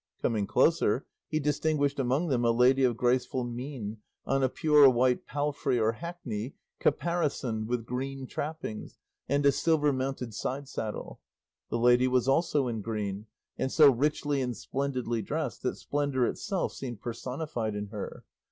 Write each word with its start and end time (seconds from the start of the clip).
Coming 0.23 0.47
closer, 0.47 1.05
he 1.27 1.39
distinguished 1.39 1.99
among 1.99 2.29
them 2.29 2.43
a 2.43 2.49
lady 2.49 2.83
of 2.83 2.97
graceful 2.97 3.43
mien, 3.43 3.97
on 4.25 4.41
a 4.41 4.49
pure 4.49 4.89
white 4.89 5.27
palfrey 5.27 5.79
or 5.79 5.91
hackney 5.91 6.55
caparisoned 6.79 7.67
with 7.67 7.85
green 7.85 8.25
trappings 8.25 8.97
and 9.29 9.45
a 9.45 9.51
silver 9.51 9.93
mounted 9.93 10.33
side 10.33 10.67
saddle. 10.67 11.19
The 11.69 11.77
lady 11.77 12.07
was 12.07 12.27
also 12.27 12.67
in 12.67 12.81
green, 12.81 13.27
and 13.59 13.71
so 13.71 13.91
richly 13.91 14.41
and 14.41 14.57
splendidly 14.57 15.21
dressed 15.21 15.61
that 15.61 15.75
splendour 15.77 16.25
itself 16.25 16.73
seemed 16.73 16.99
personified 16.99 17.75
in 17.75 17.89
her. 17.89 18.25